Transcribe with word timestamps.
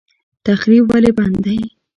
تخریب 0.45 0.83
ولې 0.91 1.11
بد 1.17 1.33
دی؟ 1.43 1.57